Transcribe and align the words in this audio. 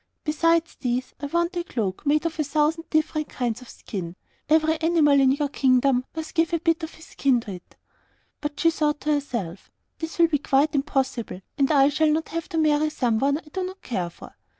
Besides 0.23 0.77
these, 0.79 1.13
I 1.19 1.27
want 1.27 1.55
a 1.55 1.63
cloak 1.63 2.07
made 2.07 2.25
of 2.25 2.39
a 2.39 2.43
thousand 2.43 2.89
different 2.89 3.29
kinds 3.29 3.61
of 3.61 3.69
skin; 3.69 4.15
every 4.49 4.81
animal 4.81 5.19
in 5.21 5.31
your 5.31 5.47
kingdom 5.49 6.05
must 6.15 6.33
give 6.33 6.53
a 6.53 6.59
bit 6.59 6.81
of 6.81 6.95
his 6.95 7.05
skin 7.05 7.39
to 7.41 7.51
it.' 7.51 7.75
But 8.41 8.59
she 8.59 8.71
thought 8.71 9.01
to 9.01 9.11
herself, 9.13 9.69
'This 9.99 10.17
will 10.17 10.27
be 10.27 10.39
quite 10.39 10.73
impossible, 10.73 11.41
and 11.55 11.71
I 11.71 11.89
shall 11.89 12.09
not 12.09 12.29
have 12.29 12.49
to 12.49 12.57
marry 12.57 12.89
someone 12.89 13.37
I 13.37 13.49
do 13.53 13.63
not 13.63 13.83
care 13.83 14.09
for. 14.09 14.33